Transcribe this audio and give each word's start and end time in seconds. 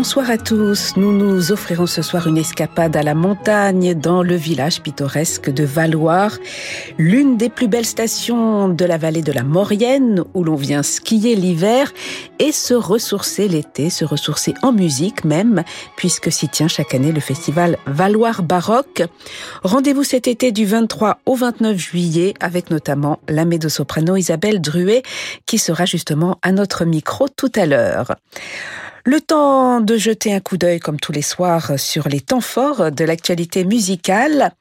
Bonsoir 0.00 0.30
à 0.30 0.38
tous. 0.38 0.96
Nous 0.96 1.12
nous 1.12 1.52
offrirons 1.52 1.84
ce 1.84 2.00
soir 2.00 2.26
une 2.26 2.38
escapade 2.38 2.96
à 2.96 3.02
la 3.02 3.14
montagne 3.14 3.92
dans 3.92 4.22
le 4.22 4.34
village 4.34 4.80
pittoresque 4.80 5.50
de 5.50 5.62
Valoir, 5.62 6.38
l'une 6.96 7.36
des 7.36 7.50
plus 7.50 7.68
belles 7.68 7.84
stations 7.84 8.70
de 8.70 8.84
la 8.86 8.96
vallée 8.96 9.20
de 9.20 9.30
la 9.30 9.42
Maurienne 9.42 10.24
où 10.32 10.42
l'on 10.42 10.54
vient 10.54 10.82
skier 10.82 11.36
l'hiver 11.36 11.92
et 12.38 12.50
se 12.50 12.72
ressourcer 12.72 13.46
l'été, 13.46 13.90
se 13.90 14.06
ressourcer 14.06 14.54
en 14.62 14.72
musique 14.72 15.26
même, 15.26 15.64
puisque 15.96 16.32
s'y 16.32 16.48
tient 16.48 16.66
chaque 16.66 16.94
année 16.94 17.12
le 17.12 17.20
festival 17.20 17.76
Valoir 17.84 18.42
Baroque. 18.42 19.02
Rendez-vous 19.64 20.02
cet 20.02 20.28
été 20.28 20.50
du 20.50 20.64
23 20.64 21.18
au 21.26 21.34
29 21.34 21.76
juillet 21.76 22.32
avec 22.40 22.70
notamment 22.70 23.18
la 23.28 23.44
médo-soprano 23.44 24.16
Isabelle 24.16 24.62
Druet 24.62 25.02
qui 25.44 25.58
sera 25.58 25.84
justement 25.84 26.38
à 26.40 26.52
notre 26.52 26.86
micro 26.86 27.28
tout 27.28 27.52
à 27.54 27.66
l'heure. 27.66 28.14
Le 29.04 29.20
temps 29.20 29.80
de 29.80 29.96
jeter 29.96 30.34
un 30.34 30.40
coup 30.40 30.58
d'œil 30.58 30.78
comme 30.78 31.00
tous 31.00 31.12
les 31.12 31.22
soirs 31.22 31.78
sur 31.78 32.08
les 32.08 32.20
temps 32.20 32.40
forts 32.40 32.92
de 32.92 33.04
l'actualité 33.04 33.64
musicale 33.64 34.52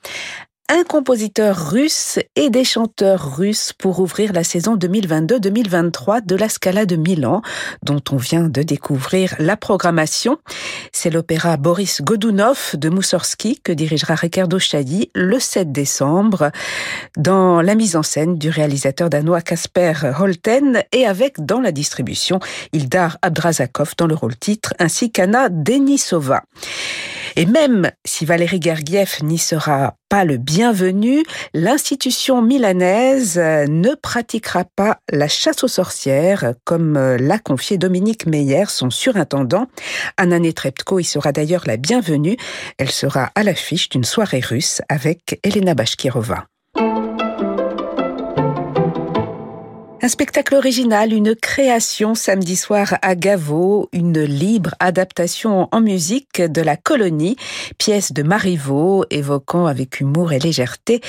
un 0.70 0.84
compositeur 0.84 1.72
russe 1.72 2.20
et 2.36 2.52
des 2.52 2.64
chanteurs 2.64 3.38
russes 3.38 3.73
pour 3.73 4.00
ouvrir 4.00 4.34
la 4.34 4.44
saison 4.44 4.77
2022-2023 4.77 6.23
de 6.23 6.36
la 6.36 6.48
Scala 6.48 6.86
de 6.86 6.96
Milan, 6.96 7.41
dont 7.82 8.02
on 8.12 8.18
vient 8.18 8.44
de 8.44 8.62
découvrir 8.62 9.34
la 9.40 9.58
programmation. 9.58 10.38
C'est 10.91 11.10
l'opéra 11.10 11.58
Boris 11.58 12.04
Godunov 12.04 12.76
de 12.76 12.90
Moussorski 12.90 13.60
que 13.63 13.72
dirigera 13.72 14.13
Ricardo 14.13 14.60
Chailly 14.60 15.10
le 15.16 15.40
7 15.40 15.71
décembre 15.71 16.52
dans 17.18 17.62
la 17.62 17.74
mise 17.74 17.96
en 17.96 18.04
scène 18.04 18.38
du 18.38 18.49
réalisateur 18.49 19.10
danois 19.10 19.41
Kasper 19.41 19.93
Holten 20.20 20.84
et 20.91 21.08
avec 21.08 21.43
dans 21.43 21.62
la 21.62 21.71
distribution 21.71 22.40
Ildar 22.74 23.18
Abdrazakov 23.24 23.93
dans 23.98 24.08
le 24.08 24.15
rôle 24.15 24.38
titre 24.38 24.76
ainsi 24.77 25.12
qu'Anna 25.12 25.49
Denisova. 25.49 26.43
Et 27.40 27.45
même 27.45 27.90
si 28.05 28.26
Valérie 28.26 28.62
Gergiev 28.62 29.20
n'y 29.23 29.37
sera 29.37 29.95
pas 30.09 30.26
le 30.26 30.35
bienvenu, 30.35 31.23
l'institution 31.54 32.41
milanaise 32.41 33.37
ne 33.37 33.96
pratiquera 33.96 34.65
pas 34.76 34.98
la 35.09 35.29
chasse 35.29 35.63
aux 35.63 35.70
sorcières, 35.70 36.54
comme 36.65 36.96
l'a 36.96 37.40
confié 37.40 37.77
Dominique 37.77 38.26
Meyer, 38.26 38.65
son 38.68 38.90
surintendant. 38.90 39.68
Anna 40.18 40.37
Netrebko 40.37 40.99
y 40.99 41.05
sera 41.05 41.31
d'ailleurs 41.31 41.63
la 41.65 41.77
bienvenue. 41.77 42.35
Elle 42.77 42.91
sera 42.91 43.31
à 43.35 43.43
l'affiche 43.43 43.87
d'une 43.87 44.03
soirée 44.03 44.41
russe 44.41 44.81
avec 44.90 45.40
Elena 45.43 45.76
Bashkirova. 45.76 46.46
Un 50.02 50.08
spectacle 50.08 50.55
original, 50.55 51.12
une 51.12 51.36
création 51.36 52.16
samedi 52.16 52.55
soir 52.55 52.98
à 53.02 53.16
Gaveau, 53.16 53.90
une 53.92 54.22
libre 54.22 54.74
adaptation 54.80 55.68
en 55.74 55.82
musique 55.82 56.42
de 56.42 56.62
La 56.62 56.78
Colonie, 56.78 57.36
pièce 57.78 58.14
de 58.14 58.24
Marivaux 58.24 59.04
évoquant 59.10 59.66
avec 59.66 60.00
humour 60.00 60.32
et 60.32 60.40
légèreté 60.40 61.02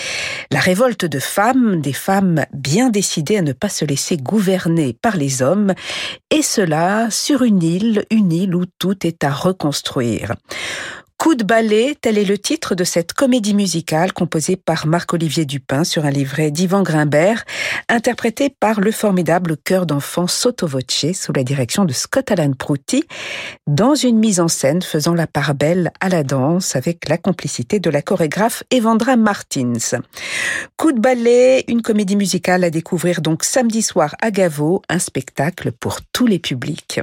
la 0.50 0.58
révolte 0.58 1.04
de 1.04 1.20
femmes, 1.20 1.80
des 1.80 1.92
femmes 1.92 2.44
bien 2.52 2.90
décidées 2.90 3.36
à 3.36 3.42
ne 3.42 3.52
pas 3.52 3.68
se 3.68 3.84
laisser 3.84 4.16
gouverner 4.16 4.92
par 4.92 5.16
les 5.16 5.40
hommes, 5.40 5.72
et 6.32 6.42
cela 6.42 7.08
sur 7.10 7.42
une 7.42 7.62
île, 7.62 8.04
une 8.10 8.32
île 8.32 8.56
où 8.56 8.64
tout 8.66 9.06
est 9.06 9.22
à 9.22 9.30
reconstruire. 9.30 10.34
Coup 11.20 11.34
de 11.34 11.44
ballet, 11.44 11.98
tel 12.00 12.16
est 12.16 12.24
le 12.24 12.38
titre 12.38 12.74
de 12.74 12.82
cette 12.82 13.12
comédie 13.12 13.52
musicale 13.52 14.14
composée 14.14 14.56
par 14.56 14.86
Marc-Olivier 14.86 15.44
Dupin 15.44 15.84
sur 15.84 16.06
un 16.06 16.10
livret 16.10 16.50
d'Yvan 16.50 16.82
Grimbert, 16.82 17.44
interprété 17.90 18.48
par 18.48 18.80
le 18.80 18.90
formidable 18.90 19.58
chœur 19.58 19.84
d'enfants 19.84 20.24
Voce 20.62 21.12
sous 21.12 21.32
la 21.34 21.44
direction 21.44 21.84
de 21.84 21.92
Scott 21.92 22.30
Alan 22.30 22.54
Prouty, 22.54 23.04
dans 23.66 23.94
une 23.94 24.18
mise 24.18 24.40
en 24.40 24.48
scène 24.48 24.80
faisant 24.80 25.12
la 25.12 25.26
part 25.26 25.54
belle 25.54 25.92
à 26.00 26.08
la 26.08 26.22
danse 26.22 26.74
avec 26.74 27.06
la 27.10 27.18
complicité 27.18 27.80
de 27.80 27.90
la 27.90 28.00
chorégraphe 28.00 28.62
Evandra 28.70 29.16
Martins. 29.16 30.00
Coup 30.78 30.92
de 30.92 31.00
ballet, 31.00 31.66
une 31.68 31.82
comédie 31.82 32.16
musicale 32.16 32.64
à 32.64 32.70
découvrir 32.70 33.20
donc 33.20 33.44
samedi 33.44 33.82
soir 33.82 34.14
à 34.22 34.30
Gaveau, 34.30 34.80
un 34.88 34.98
spectacle 34.98 35.70
pour 35.70 35.98
tous 36.14 36.26
les 36.26 36.38
publics. 36.38 36.98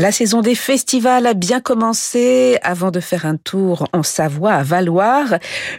La 0.00 0.12
saison 0.12 0.40
des 0.40 0.54
festivals 0.54 1.26
a 1.26 1.34
bien 1.34 1.60
commencé. 1.60 2.56
Avant 2.62 2.90
de 2.90 3.00
faire 3.00 3.26
un 3.26 3.36
tour 3.36 3.86
en 3.92 4.02
Savoie, 4.02 4.54
à 4.54 4.62
Valoir, 4.62 5.34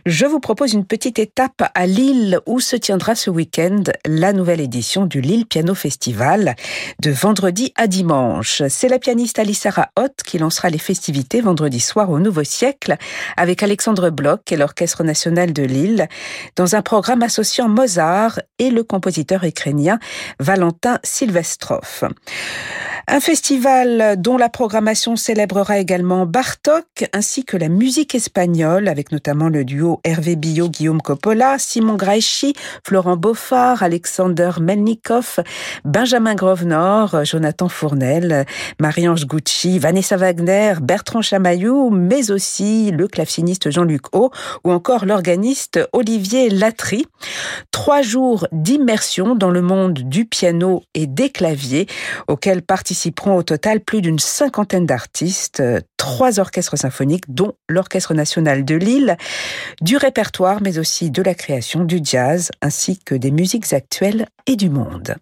je 0.06 0.28
vous 0.28 0.40
propose 0.40 0.74
une 0.74 0.86
petite 0.86 1.18
étape 1.18 1.64
à 1.74 1.88
Lille 1.88 2.40
où 2.46 2.60
se 2.60 2.76
tiendra 2.76 3.16
ce 3.16 3.32
week-end 3.32 3.82
la 4.06 4.32
nouvelle 4.32 4.62
édition 4.62 5.08
du 5.08 5.22
Lille 5.22 5.48
Piano 5.48 5.74
Festival 5.74 6.56
de 7.02 7.10
vendredi 7.10 7.74
à 7.76 7.88
dimanche. 7.88 8.62
C'est 8.70 8.90
la 8.90 9.00
pianiste 9.00 9.40
Alissara 9.40 9.90
Hott 9.96 10.14
qui 10.24 10.38
lancera 10.38 10.70
les 10.70 10.78
festivités 10.78 11.42
vendredi 11.42 11.80
soir 11.80 12.12
au 12.12 12.20
Nouveau 12.20 12.44
Siècle 12.44 12.98
avec 13.38 13.64
Alexandre 13.64 14.12
Bloch 14.12 14.52
et 14.52 14.56
l'Orchestre 14.56 15.04
National 15.04 15.52
de 15.52 15.64
Lille 15.64 16.08
dans 16.56 16.76
un 16.76 16.84
programme 16.84 17.24
associant 17.24 17.70
Mozart 17.70 18.40
et 18.60 18.70
le 18.70 18.84
compositeur 18.84 19.44
ukrainien 19.46 19.98
Valentin 20.40 21.00
Silvestrov. 21.02 22.04
Un 23.08 23.20
festival 23.20 24.16
dont 24.20 24.38
la 24.38 24.48
programmation 24.48 25.16
célébrera 25.16 25.80
également 25.80 26.26
Bartok 26.26 27.10
ainsi 27.14 27.44
que 27.44 27.58
la 27.58 27.68
musique 27.68 28.14
espagnole 28.14 28.88
avec 28.88 29.12
notamment 29.12 29.50
le 29.50 29.66
duo 29.66 30.00
Hervé 30.04 30.36
Billot, 30.36 30.70
Guillaume 30.70 31.02
Coppola, 31.02 31.58
Simon 31.58 31.96
Graeschi, 31.96 32.54
Florent 32.86 33.18
Beaufort, 33.18 33.82
Alexander 33.82 34.52
Melnikov, 34.62 35.40
Benjamin 35.84 36.36
Grovenor, 36.36 37.26
Jonathan 37.26 37.70
Fournel, 37.70 38.46
Marie-Ange 38.80 39.26
Gucci, 39.26 39.80
Vanessa 39.80 40.16
Wagner, 40.16 40.76
Bertrand 40.82 41.24
Chamaillou, 41.24 41.90
mais 41.90 42.30
aussi 42.30 42.92
le 42.92 43.08
claveciniste 43.08 43.72
Jean-Luc 43.72 44.16
Haut 44.16 44.32
ou 44.64 44.72
encore 44.72 45.06
l'organiste 45.06 45.80
Olivier 45.92 46.50
Latry. 46.50 47.08
Trois 47.72 48.04
jours 48.04 48.48
d'immersion 48.52 49.36
dans 49.36 49.50
le 49.50 49.62
monde 49.62 49.94
du 49.94 50.26
piano 50.26 50.84
et 50.94 51.08
des 51.08 51.30
claviers 51.30 51.88
auxquels 52.28 52.62
participent 52.62 52.91
participeront 52.92 53.38
au 53.38 53.44
total 53.44 53.80
plus 53.80 54.02
d'une 54.02 54.20
cinquantaine 54.20 54.86
d'artistes, 54.86 55.62
euh, 55.62 55.80
trois 55.96 56.42
orchestres 56.42 56.78
symphoniques, 56.78 57.24
dont 57.30 57.54
l'Orchestre 57.70 58.14
national 58.14 58.66
de 58.66 58.76
Lille, 58.76 59.16
du 59.82 59.96
répertoire, 59.96 60.62
mais 60.62 60.78
aussi 60.78 61.10
de 61.10 61.22
la 61.22 61.34
création, 61.34 61.86
du 61.86 62.02
jazz, 62.04 62.52
ainsi 62.62 63.00
que 63.00 63.16
des 63.16 63.32
musiques 63.32 63.72
actuelles 63.72 64.28
et 64.46 64.58
du 64.58 64.70
monde. 64.70 65.16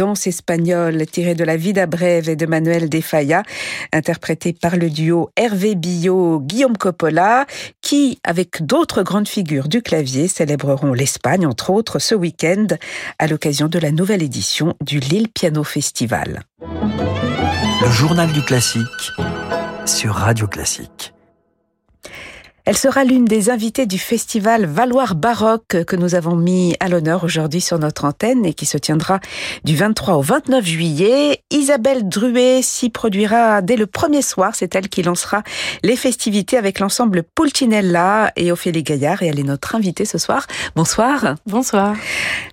Danse 0.00 0.26
espagnole 0.26 1.04
tirée 1.04 1.34
de 1.34 1.44
la 1.44 1.58
Vida 1.58 1.84
Breve 1.84 2.30
et 2.30 2.36
de 2.36 2.46
Manuel 2.46 2.88
de 2.88 3.02
Falla, 3.02 3.42
interprétée 3.92 4.54
par 4.54 4.76
le 4.78 4.88
duo 4.88 5.28
Hervé 5.36 5.74
Billot-Guillaume 5.74 6.78
Coppola, 6.78 7.44
qui, 7.82 8.18
avec 8.24 8.64
d'autres 8.64 9.02
grandes 9.02 9.28
figures 9.28 9.68
du 9.68 9.82
clavier, 9.82 10.26
célébreront 10.26 10.94
l'Espagne, 10.94 11.46
entre 11.46 11.68
autres, 11.68 11.98
ce 11.98 12.14
week-end, 12.14 12.68
à 13.18 13.26
l'occasion 13.26 13.68
de 13.68 13.78
la 13.78 13.90
nouvelle 13.90 14.22
édition 14.22 14.74
du 14.80 15.00
Lille 15.00 15.28
Piano 15.28 15.64
Festival. 15.64 16.44
Le 16.62 17.90
journal 17.90 18.32
du 18.32 18.40
classique 18.40 19.12
sur 19.84 20.14
Radio 20.14 20.46
Classique. 20.46 21.12
Elle 22.66 22.76
sera 22.76 23.04
l'une 23.04 23.24
des 23.24 23.48
invitées 23.48 23.86
du 23.86 23.98
festival 23.98 24.66
Valoir 24.66 25.14
Baroque 25.14 25.84
que 25.86 25.96
nous 25.96 26.14
avons 26.14 26.36
mis 26.36 26.76
à 26.78 26.88
l'honneur 26.88 27.24
aujourd'hui 27.24 27.62
sur 27.62 27.78
notre 27.78 28.04
antenne 28.04 28.44
et 28.44 28.52
qui 28.52 28.66
se 28.66 28.76
tiendra 28.76 29.18
du 29.64 29.74
23 29.74 30.16
au 30.16 30.20
29 30.20 30.64
juillet. 30.64 31.42
Isabelle 31.50 32.06
Druet 32.08 32.60
s'y 32.62 32.90
produira 32.90 33.62
dès 33.62 33.76
le 33.76 33.86
premier 33.86 34.20
soir. 34.20 34.54
C'est 34.54 34.74
elle 34.74 34.88
qui 34.88 35.02
lancera 35.02 35.42
les 35.82 35.96
festivités 35.96 36.58
avec 36.58 36.80
l'ensemble 36.80 37.22
Pulcinella 37.22 38.30
et 38.36 38.52
Ophélie 38.52 38.82
Gaillard 38.82 39.22
et 39.22 39.28
elle 39.28 39.40
est 39.40 39.44
notre 39.44 39.74
invitée 39.74 40.04
ce 40.04 40.18
soir. 40.18 40.46
Bonsoir. 40.76 41.36
Bonsoir. 41.46 41.96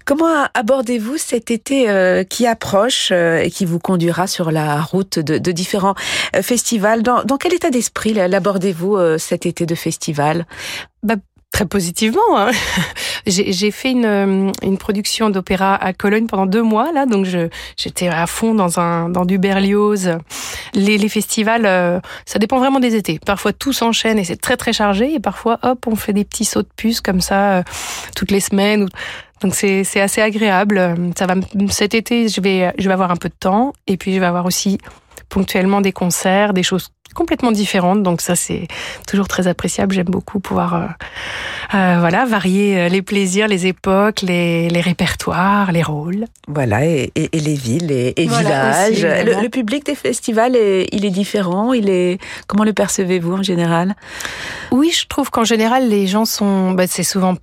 Comment 0.06 0.46
abordez-vous 0.54 1.18
cet 1.18 1.52
été 1.52 1.90
euh, 1.90 2.24
qui 2.24 2.48
approche 2.48 3.10
euh, 3.12 3.40
et 3.40 3.52
qui 3.52 3.66
vous 3.66 3.80
conduira 3.80 4.26
sur 4.26 4.52
la 4.52 4.82
route 4.82 5.20
de, 5.20 5.38
de 5.38 5.52
différents 5.52 5.96
euh, 6.34 6.42
festivals? 6.42 7.04
Dans, 7.04 7.24
dans, 7.24 7.36
quel 7.36 7.54
état 7.54 7.72
d'esprit 7.72 8.14
l'abordez-vous 8.14 9.18
cet 9.18 9.46
été 9.46 9.66
de 9.66 9.76
festival 9.76 9.97
bah, 11.04 11.16
Très 11.54 11.66
positivement. 11.66 12.22
Hein. 12.36 12.52
J'ai 13.26 13.72
fait 13.72 13.92
une, 13.92 14.52
une 14.62 14.78
production 14.78 15.30
d'opéra 15.30 15.76
à 15.76 15.92
Cologne 15.92 16.28
pendant 16.28 16.46
deux 16.46 16.62
mois 16.62 16.92
là, 16.94 17.06
donc 17.06 17.26
j'étais 17.76 18.10
à 18.10 18.28
fond 18.28 18.54
dans 18.54 18.80
un 18.80 19.10
dans 19.10 19.26
du 19.26 19.38
Berlioz. 19.38 20.18
Les, 20.76 21.10
festivals, 21.10 21.66
euh, 21.66 22.00
ça 22.26 22.38
dépend 22.38 22.60
vraiment 22.60 22.80
des 22.80 22.96
étés. 22.96 23.20
Parfois 23.26 23.54
tout 23.54 23.74
s'enchaîne 23.74 24.20
et 24.20 24.24
c'est 24.24 24.40
très 24.40 24.56
très 24.56 24.72
chargé, 24.72 25.14
et 25.14 25.20
parfois 25.20 25.58
hop 25.64 25.88
on 25.88 25.96
fait 25.96 26.14
des 26.14 26.26
petits 26.26 26.46
sauts 26.46 26.62
de 26.62 26.70
puce 26.76 27.02
comme 27.02 27.22
ça 27.22 27.54
euh, 27.54 27.64
toutes 28.16 28.32
les 28.32 28.42
semaines. 28.42 28.88
Donc 29.42 29.56
c'est 29.56 30.00
assez 30.00 30.22
agréable. 30.22 30.96
Ça 31.18 31.26
va 31.26 31.36
cet 31.70 31.96
été 31.96 32.28
je 32.28 32.40
vais 32.40 32.72
je 32.78 32.88
vais 32.88 32.94
avoir 32.94 33.10
un 33.10 33.18
peu 33.18 33.30
de 33.30 33.36
temps 33.40 33.74
et 33.88 33.98
puis 33.98 34.14
je 34.14 34.20
vais 34.20 34.26
avoir 34.26 34.46
aussi 34.46 34.78
ponctuellement 35.30 35.82
des 35.82 35.92
concerts, 35.92 36.54
des 36.54 36.64
choses 36.64 36.90
complètement 37.18 37.52
différentes. 37.52 38.02
Donc 38.04 38.22
ça, 38.22 38.36
c'est 38.36 38.68
toujours 39.08 39.28
très 39.28 39.48
appréciable. 39.48 39.92
J'aime 39.96 40.14
beaucoup 40.18 40.40
pouvoir 40.40 40.70
euh, 40.76 40.88
euh, 41.74 41.98
voilà 42.00 42.26
varier 42.26 42.68
euh, 42.78 42.90
les 42.90 43.02
plaisirs, 43.02 43.48
les 43.48 43.66
époques, 43.66 44.22
les, 44.22 44.70
les 44.70 44.82
répertoires, 44.82 45.72
les 45.72 45.84
rôles. 45.84 46.26
Voilà, 46.48 46.86
et, 46.86 47.12
et, 47.16 47.30
et 47.36 47.40
les 47.40 47.56
villes 47.56 47.92
et, 47.92 48.14
et 48.16 48.28
villages. 48.28 49.04
Aussi, 49.04 49.26
le, 49.26 49.42
le, 49.42 49.50
public 49.50 49.86
des 49.86 49.96
festivals, 49.96 50.56
est, 50.56 50.88
il 50.92 51.04
est 51.04 51.16
différent. 51.24 51.74
Il 51.74 51.90
est 51.90 52.20
comment 52.48 52.64
le 52.64 52.74
percevez-vous 52.74 53.34
en 53.34 53.44
général? 53.44 53.96
Oui, 54.72 54.92
je 54.94 55.08
trouve 55.08 55.30
qu'en 55.32 55.44
général, 55.44 55.90
les 55.90 56.06
gens 56.08 56.26
sont. 56.26 56.72
Bah, 56.72 56.86
c'est 56.88 57.04
souvent 57.04 57.36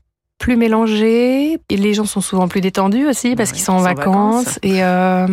plus 0.45 0.57
mélangé 0.59 1.59
et 1.71 1.77
les 1.79 1.95
gens 1.95 2.05
sont 2.05 2.21
souvent 2.21 2.49
plus 2.49 2.61
détendus 2.61 3.07
aussi 3.07 3.35
parce 3.35 3.51
qu'ils 3.51 3.63
sont 3.63 3.73
en 3.73 3.79
vacances, 3.79 4.45
vacances. 4.45 4.59
et 4.63 4.85
euh, 4.85 5.27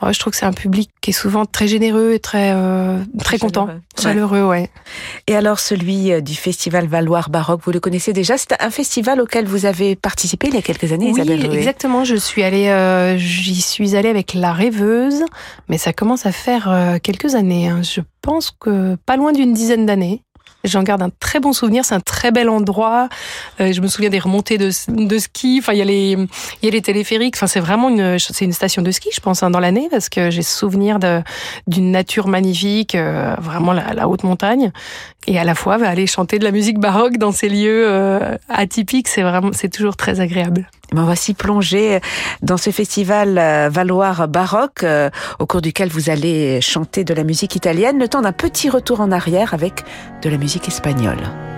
ouais, 0.00 0.12
je 0.12 0.20
trouve 0.20 0.30
que 0.30 0.36
c'est 0.36 0.46
un 0.46 0.52
public 0.52 0.88
qui 1.00 1.10
est 1.10 1.12
souvent 1.12 1.46
très 1.46 1.66
généreux 1.66 2.12
et 2.12 2.20
très 2.20 2.52
euh, 2.54 3.00
très, 3.18 3.24
très 3.24 3.38
content, 3.40 3.68
chaleureux, 4.00 4.42
ouais. 4.42 4.60
ouais. 4.60 4.70
Et 5.26 5.34
alors 5.34 5.58
celui 5.58 6.12
euh, 6.12 6.20
du 6.20 6.36
festival 6.36 6.86
Valoir 6.86 7.28
Baroque, 7.28 7.62
vous 7.64 7.72
le 7.72 7.80
connaissez 7.80 8.12
déjà 8.12 8.38
C'est 8.38 8.52
un 8.62 8.70
festival 8.70 9.20
auquel 9.20 9.46
vous 9.46 9.66
avez 9.66 9.96
participé 9.96 10.46
il 10.46 10.54
y 10.54 10.58
a 10.58 10.62
quelques 10.62 10.92
années, 10.92 11.06
oui, 11.06 11.20
Isabelle 11.20 11.52
exactement. 11.56 12.04
Je 12.04 12.14
suis 12.14 12.44
allée, 12.44 12.68
euh, 12.68 13.18
j'y 13.18 13.60
suis 13.60 13.96
allée 13.96 14.10
avec 14.10 14.32
la 14.32 14.52
rêveuse, 14.52 15.24
mais 15.68 15.76
ça 15.76 15.92
commence 15.92 16.24
à 16.24 16.30
faire 16.30 16.72
quelques 17.02 17.34
années. 17.34 17.66
Hein. 17.66 17.82
Je 17.82 18.00
pense 18.20 18.52
que 18.52 18.94
pas 19.06 19.16
loin 19.16 19.32
d'une 19.32 19.54
dizaine 19.54 19.86
d'années. 19.86 20.22
J'en 20.64 20.82
garde 20.82 21.02
un 21.02 21.10
très 21.20 21.40
bon 21.40 21.52
souvenir. 21.52 21.84
C'est 21.84 21.94
un 21.94 22.00
très 22.00 22.30
bel 22.30 22.48
endroit. 22.48 23.08
Euh, 23.60 23.72
je 23.72 23.80
me 23.80 23.88
souviens 23.88 24.10
des 24.10 24.18
remontées 24.18 24.58
de, 24.58 24.70
de 24.88 25.18
ski. 25.18 25.58
Enfin, 25.60 25.72
il 25.72 25.78
y 25.78 25.82
a 25.82 25.84
les, 25.84 26.12
il 26.12 26.64
y 26.64 26.68
a 26.68 26.70
les 26.70 26.82
téléphériques. 26.82 27.36
Enfin, 27.36 27.46
c'est 27.46 27.60
vraiment 27.60 27.88
une, 27.88 28.18
c'est 28.18 28.44
une 28.44 28.52
station 28.52 28.82
de 28.82 28.90
ski, 28.90 29.10
je 29.12 29.20
pense, 29.20 29.42
hein, 29.42 29.50
dans 29.50 29.60
l'année, 29.60 29.88
parce 29.90 30.08
que 30.08 30.30
j'ai 30.30 30.42
souvenir 30.42 30.98
d'une 31.66 31.90
nature 31.90 32.28
magnifique, 32.28 32.94
euh, 32.94 33.34
vraiment 33.40 33.72
la, 33.72 33.92
la, 33.94 34.08
haute 34.08 34.24
montagne, 34.24 34.72
et 35.26 35.38
à 35.38 35.44
la 35.44 35.54
fois 35.54 35.78
bah, 35.78 35.88
aller 35.88 36.06
chanter 36.06 36.38
de 36.38 36.44
la 36.44 36.50
musique 36.50 36.78
baroque 36.78 37.16
dans 37.18 37.32
ces 37.32 37.48
lieux 37.48 37.84
euh, 37.86 38.36
atypiques, 38.48 39.08
c'est 39.08 39.22
vraiment, 39.22 39.50
c'est 39.52 39.70
toujours 39.70 39.96
très 39.96 40.20
agréable. 40.20 40.68
On 40.94 41.04
va 41.04 41.16
s'y 41.16 41.34
plonger 41.34 42.00
dans 42.42 42.56
ce 42.56 42.70
festival 42.70 43.38
euh, 43.38 43.68
Valoir 43.70 44.28
baroque 44.28 44.84
euh, 44.84 45.10
au 45.38 45.46
cours 45.46 45.62
duquel 45.62 45.88
vous 45.88 46.10
allez 46.10 46.60
chanter 46.60 47.04
de 47.04 47.14
la 47.14 47.24
musique 47.24 47.56
italienne, 47.56 47.98
le 47.98 48.08
temps 48.08 48.22
d'un 48.22 48.32
petit 48.32 48.68
retour 48.68 49.00
en 49.00 49.10
arrière 49.10 49.54
avec 49.54 49.84
de 50.22 50.28
la 50.28 50.36
musique 50.36 50.68
espagnole. 50.68 51.51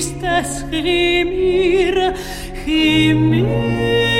oíste 0.00 0.42
gimir, 0.70 2.14
gimir. 2.64 4.19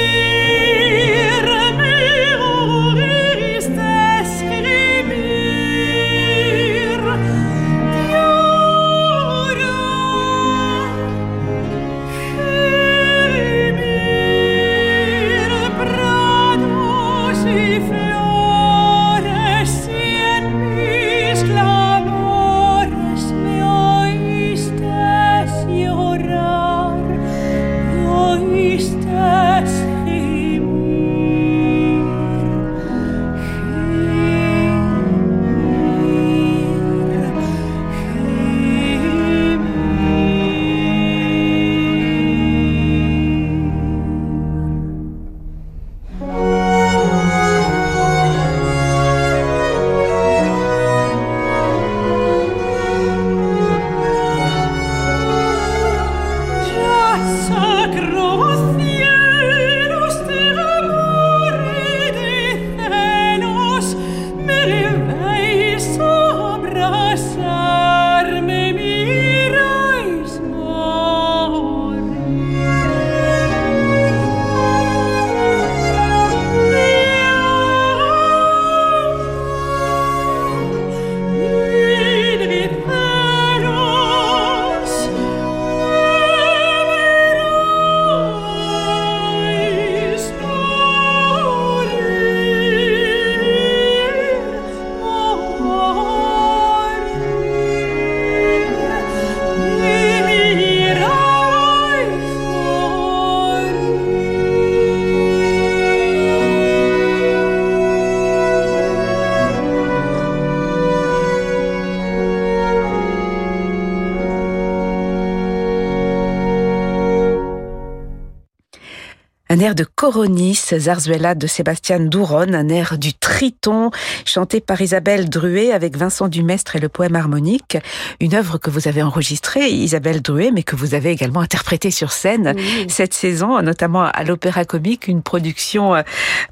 Un 119.52 119.58
air 119.58 119.74
de 119.74 119.82
Coronis, 120.00 120.58
Zarzuela 120.78 121.34
de 121.34 121.46
Sébastien 121.46 122.00
Douron, 122.00 122.54
un 122.54 122.70
air 122.70 122.96
du 122.96 123.12
Triton, 123.12 123.90
chanté 124.24 124.62
par 124.62 124.80
Isabelle 124.80 125.28
Druet 125.28 125.72
avec 125.72 125.94
Vincent 125.94 126.28
Dumestre 126.28 126.76
et 126.76 126.78
le 126.78 126.88
poème 126.88 127.16
harmonique. 127.16 127.76
Une 128.18 128.34
œuvre 128.34 128.56
que 128.56 128.70
vous 128.70 128.88
avez 128.88 129.02
enregistrée, 129.02 129.68
Isabelle 129.68 130.22
Druet, 130.22 130.52
mais 130.54 130.62
que 130.62 130.74
vous 130.74 130.94
avez 130.94 131.10
également 131.10 131.40
interprétée 131.40 131.90
sur 131.90 132.12
scène 132.12 132.54
cette 132.88 133.12
saison, 133.12 133.60
notamment 133.60 134.04
à 134.04 134.24
l'Opéra 134.24 134.64
Comique, 134.64 135.06
une 135.06 135.20
production 135.20 135.94
euh, 135.94 136.00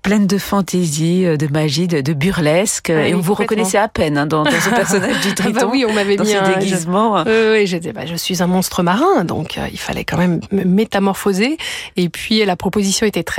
pleine 0.02 0.26
de 0.26 0.36
fantaisie, 0.36 1.24
euh, 1.24 1.38
de 1.38 1.46
magie, 1.46 1.88
de, 1.88 2.12
burlesque. 2.12 2.90
et 2.90 3.14
on 3.14 3.20
vous 3.20 3.32
reconnaissait 3.32 3.78
à 3.78 3.88
peine 3.88 4.18
hein, 4.18 4.26
dans, 4.26 4.44
ce 4.44 4.68
personnage 4.68 5.22
du 5.22 5.34
Triton. 5.34 5.54
Ah 5.56 5.64
bah 5.64 5.70
oui, 5.72 5.86
on 5.88 5.94
m'avait 5.94 6.18
mis 6.18 6.34
un 6.34 6.58
déguisement. 6.58 7.24
Je... 7.24 7.64
oui, 7.64 7.92
bah, 7.94 8.04
je 8.04 8.14
suis 8.14 8.42
un 8.42 8.46
monstre 8.46 8.82
marin, 8.82 9.24
donc 9.24 9.56
euh, 9.56 9.66
il 9.72 9.78
fallait 9.78 10.04
quand 10.04 10.18
même 10.18 10.40
me 10.52 10.64
métamorphoser. 10.64 11.56
Et 11.96 12.10
puis 12.10 12.44
la 12.44 12.54
proposition 12.54 13.06
était 13.06 13.22
très 13.22 13.37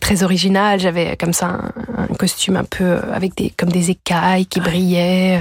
très 0.00 0.22
originale. 0.22 0.80
J'avais 0.80 1.16
comme 1.16 1.32
ça 1.32 1.58
un, 1.96 2.14
costume 2.18 2.56
un 2.56 2.64
peu 2.64 2.98
avec 3.12 3.36
des 3.36 3.50
comme 3.50 3.70
des 3.70 3.90
écailles 3.90 4.46
qui 4.46 4.60
brillaient, 4.60 5.40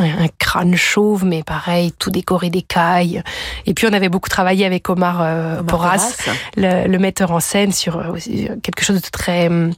euh, 0.00 0.04
un, 0.04 0.28
crâne 0.38 0.74
chauve 0.74 1.24
mais 1.24 1.42
pareil 1.42 1.92
tout 1.92 2.10
décoré 2.10 2.50
d'écailles. 2.50 3.22
Et 3.66 3.74
puis 3.74 3.86
on 3.86 3.92
avait 3.92 4.08
beaucoup 4.08 4.28
travaillé 4.28 4.64
avec 4.64 4.88
Omar, 4.88 5.20
euh, 5.20 5.62
Porras, 5.62 6.16
le, 6.56 6.88
le, 6.88 6.98
metteur 6.98 7.30
en 7.30 7.40
scène 7.40 7.72
sur 7.72 7.98
euh, 7.98 8.16
quelque 8.62 8.82
chose 8.82 9.02
de 9.02 9.08
très 9.08 9.48
hum, 9.48 9.72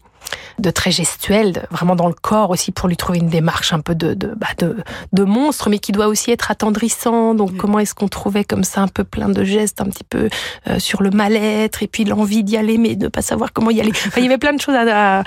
de 0.58 0.70
très 0.70 0.90
gestuel, 0.90 1.66
vraiment 1.70 1.96
dans 1.96 2.08
le 2.08 2.14
corps 2.14 2.50
aussi 2.50 2.72
pour 2.72 2.88
lui 2.88 2.96
trouver 2.96 3.18
une 3.18 3.28
démarche 3.28 3.72
un 3.72 3.80
peu 3.80 3.94
de 3.94 4.14
de, 4.14 4.34
bah 4.36 4.48
de, 4.58 4.76
de 5.12 5.24
monstre, 5.24 5.70
mais 5.70 5.78
qui 5.78 5.92
doit 5.92 6.08
aussi 6.08 6.30
être 6.30 6.50
attendrissant. 6.50 7.34
Donc 7.34 7.52
mm. 7.52 7.56
comment 7.56 7.78
est-ce 7.78 7.94
qu'on 7.94 8.08
trouvait 8.08 8.44
comme 8.44 8.64
ça 8.64 8.80
un 8.80 8.88
peu 8.88 9.04
plein 9.04 9.28
de 9.28 9.44
gestes, 9.44 9.80
un 9.80 9.86
petit 9.86 10.04
peu 10.04 10.28
euh, 10.68 10.78
sur 10.78 11.02
le 11.02 11.10
mal-être 11.10 11.82
et 11.82 11.86
puis 11.86 12.04
l'envie 12.04 12.44
d'y 12.44 12.56
aller, 12.56 12.78
mais 12.78 12.96
de 12.96 13.08
pas 13.08 13.22
savoir 13.22 13.52
comment 13.52 13.70
y 13.70 13.80
aller. 13.80 13.92
il 14.16 14.22
y 14.22 14.26
avait 14.26 14.38
plein 14.38 14.52
de 14.52 14.60
choses 14.60 14.74
à, 14.74 15.22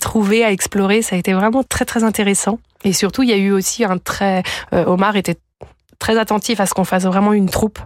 trouver, 0.00 0.44
à 0.44 0.50
explorer. 0.50 1.02
Ça 1.02 1.16
a 1.16 1.18
été 1.18 1.32
vraiment 1.32 1.62
très 1.62 1.84
très 1.84 2.04
intéressant. 2.04 2.58
Et 2.84 2.92
surtout, 2.92 3.22
il 3.22 3.30
y 3.30 3.32
a 3.32 3.36
eu 3.36 3.52
aussi 3.52 3.84
un 3.84 3.98
très 3.98 4.42
euh, 4.74 4.84
Omar 4.86 5.16
était 5.16 5.38
très 5.98 6.18
attentif 6.18 6.60
à 6.60 6.66
ce 6.66 6.74
qu'on 6.74 6.84
fasse 6.84 7.04
vraiment 7.04 7.32
une 7.32 7.48
troupe 7.48 7.78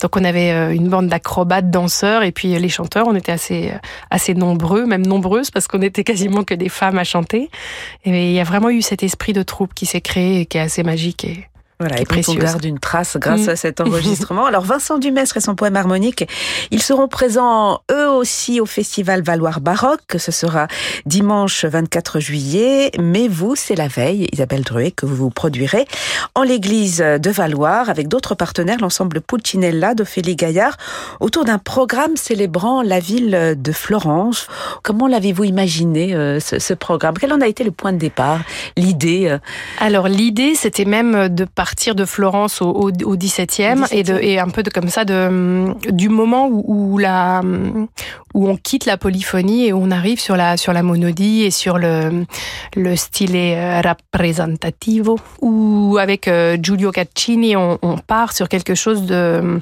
donc 0.00 0.16
on 0.16 0.24
avait 0.24 0.52
euh, 0.52 0.74
une 0.74 0.88
bande 0.88 1.08
d'acrobates, 1.08 1.70
danseurs 1.70 2.22
et 2.22 2.32
puis 2.32 2.58
les 2.58 2.68
chanteurs, 2.68 3.06
on 3.06 3.14
était 3.14 3.32
assez 3.32 3.70
euh, 3.70 3.78
assez 4.10 4.34
nombreux, 4.34 4.86
même 4.86 5.06
nombreuses 5.06 5.50
parce 5.50 5.68
qu'on 5.68 5.82
était 5.82 6.04
quasiment 6.04 6.44
que 6.44 6.54
des 6.54 6.68
femmes 6.68 6.98
à 6.98 7.04
chanter. 7.04 7.50
Et 8.04 8.30
il 8.30 8.32
y 8.32 8.40
a 8.40 8.44
vraiment 8.44 8.70
eu 8.70 8.82
cet 8.82 9.02
esprit 9.02 9.32
de 9.32 9.42
troupe 9.42 9.74
qui 9.74 9.86
s'est 9.86 10.00
créé 10.00 10.40
et 10.40 10.46
qui 10.46 10.58
est 10.58 10.62
assez 10.62 10.82
magique 10.82 11.26
voilà, 11.82 12.00
et 12.00 12.06
on 12.28 12.34
garde 12.34 12.64
une 12.64 12.78
trace 12.78 13.16
grâce 13.16 13.48
à 13.48 13.54
mm. 13.54 13.56
cet 13.56 13.80
enregistrement. 13.80 14.46
Alors 14.46 14.62
Vincent 14.62 14.98
Dumestre 14.98 15.38
et 15.38 15.40
son 15.40 15.56
poème 15.56 15.76
harmonique, 15.76 16.28
ils 16.70 16.82
seront 16.82 17.08
présents 17.08 17.80
eux 17.90 18.08
aussi 18.08 18.60
au 18.60 18.66
festival 18.66 19.22
Valoir 19.22 19.60
Baroque. 19.60 20.16
Ce 20.16 20.30
sera 20.30 20.68
dimanche 21.06 21.64
24 21.64 22.20
juillet. 22.20 22.92
Mais 23.00 23.26
vous, 23.26 23.56
c'est 23.56 23.74
la 23.74 23.88
veille, 23.88 24.28
Isabelle 24.32 24.62
Druet, 24.62 24.92
que 24.92 25.06
vous 25.06 25.16
vous 25.16 25.30
produirez 25.30 25.86
en 26.34 26.42
l'église 26.42 26.98
de 26.98 27.30
Valoir 27.30 27.90
avec 27.90 28.06
d'autres 28.08 28.34
partenaires, 28.34 28.78
l'ensemble 28.80 29.20
Pulcinella 29.20 29.94
d'Ophélie 29.94 30.36
Gaillard, 30.36 30.76
autour 31.18 31.44
d'un 31.44 31.58
programme 31.58 32.16
célébrant 32.16 32.82
la 32.82 33.00
ville 33.00 33.56
de 33.56 33.72
Florence. 33.72 34.46
Comment 34.82 35.08
l'avez-vous 35.08 35.44
imaginé 35.44 36.14
euh, 36.14 36.38
ce, 36.40 36.74
programme? 36.74 37.14
Quel 37.18 37.32
en 37.32 37.40
a 37.40 37.48
été 37.48 37.64
le 37.64 37.72
point 37.72 37.92
de 37.92 37.98
départ, 37.98 38.40
l'idée 38.76 39.28
euh? 39.28 39.38
Alors 39.78 40.08
l'idée, 40.08 40.54
c'était 40.54 40.84
même 40.84 41.28
de 41.28 41.44
partir 41.44 41.71
partir 41.72 41.94
de 41.94 42.04
Florence 42.04 42.60
au, 42.60 42.68
au, 42.68 42.88
au 42.90 43.16
17e, 43.16 43.86
et, 43.92 44.02
de, 44.02 44.18
et 44.20 44.38
un 44.38 44.50
peu 44.50 44.62
de, 44.62 44.68
comme 44.68 44.88
ça 44.88 45.06
de, 45.06 45.74
du 45.90 46.10
moment 46.10 46.46
où, 46.46 46.62
où, 46.66 46.98
la, 46.98 47.40
où 48.34 48.46
on 48.46 48.58
quitte 48.58 48.84
la 48.84 48.98
polyphonie 48.98 49.68
et 49.68 49.72
où 49.72 49.78
on 49.78 49.90
arrive 49.90 50.20
sur 50.20 50.36
la, 50.36 50.58
sur 50.58 50.74
la 50.74 50.82
monodie 50.82 51.44
et 51.44 51.50
sur 51.50 51.78
le, 51.78 52.26
le 52.76 52.94
style 52.94 53.56
rappresentativo, 53.82 55.18
où 55.40 55.96
avec 55.98 56.28
euh, 56.28 56.58
Giulio 56.60 56.90
Caccini, 56.90 57.56
on, 57.56 57.78
on 57.80 57.96
part 57.96 58.34
sur 58.34 58.50
quelque 58.50 58.74
chose 58.74 59.06
de, 59.06 59.58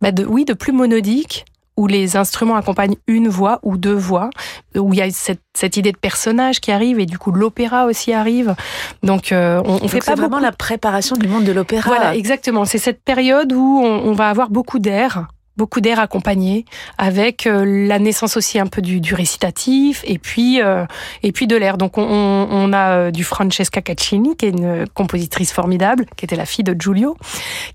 bah 0.00 0.12
de, 0.12 0.24
oui, 0.24 0.46
de 0.46 0.54
plus 0.54 0.72
monodique, 0.72 1.44
où 1.76 1.86
les 1.86 2.16
instruments 2.16 2.56
accompagnent 2.56 2.96
une 3.06 3.28
voix 3.28 3.58
ou 3.62 3.76
deux 3.76 3.94
voix, 3.94 4.30
où 4.76 4.92
il 4.92 4.98
y 4.98 5.02
a 5.02 5.10
cette, 5.10 5.42
cette 5.54 5.76
idée 5.76 5.92
de 5.92 5.98
personnage 5.98 6.60
qui 6.60 6.70
arrive 6.70 7.00
et 7.00 7.06
du 7.06 7.18
coup 7.18 7.32
l'opéra 7.32 7.86
aussi 7.86 8.12
arrive. 8.12 8.54
Donc 9.02 9.32
euh, 9.32 9.60
on, 9.64 9.80
on 9.82 9.88
fait 9.88 10.04
pas 10.04 10.14
vraiment 10.14 10.38
la 10.38 10.52
préparation 10.52 11.16
du 11.16 11.28
monde 11.28 11.44
de 11.44 11.52
l'opéra. 11.52 11.88
Voilà, 11.88 12.14
exactement. 12.14 12.64
C'est 12.64 12.78
cette 12.78 13.02
période 13.02 13.52
où 13.52 13.80
on, 13.82 14.08
on 14.08 14.12
va 14.12 14.28
avoir 14.28 14.50
beaucoup 14.50 14.78
d'air 14.78 15.28
beaucoup 15.56 15.80
d'air 15.80 16.00
accompagné, 16.00 16.64
avec 16.98 17.46
euh, 17.46 17.64
la 17.64 17.98
naissance 17.98 18.36
aussi 18.36 18.58
un 18.58 18.66
peu 18.66 18.82
du, 18.82 19.00
du 19.00 19.14
récitatif 19.14 20.02
et 20.04 20.18
puis 20.18 20.60
euh, 20.60 20.84
et 21.22 21.30
puis 21.30 21.46
de 21.46 21.56
l'air. 21.56 21.78
Donc 21.78 21.96
on, 21.96 22.02
on 22.02 22.72
a 22.72 22.96
euh, 22.96 23.10
du 23.10 23.22
Francesca 23.22 23.80
Caccini, 23.80 24.36
qui 24.36 24.46
est 24.46 24.50
une 24.50 24.86
compositrice 24.94 25.52
formidable, 25.52 26.06
qui 26.16 26.24
était 26.24 26.36
la 26.36 26.46
fille 26.46 26.64
de 26.64 26.74
Giulio, 26.78 27.16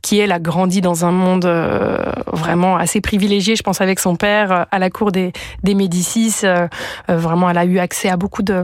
qui 0.01 0.19
elle 0.19 0.31
a 0.31 0.39
grandi 0.39 0.81
dans 0.81 1.05
un 1.05 1.11
monde 1.11 1.45
vraiment 2.33 2.77
assez 2.77 3.01
privilégié, 3.01 3.55
je 3.55 3.63
pense, 3.63 3.81
avec 3.81 3.99
son 3.99 4.15
père 4.15 4.67
à 4.69 4.79
la 4.79 4.89
cour 4.89 5.11
des, 5.11 5.31
des 5.63 5.73
Médicis. 5.73 6.41
vraiment, 7.07 7.49
elle 7.49 7.57
a 7.57 7.65
eu 7.65 7.79
accès 7.79 8.09
à 8.09 8.17
beaucoup 8.17 8.43
de 8.43 8.61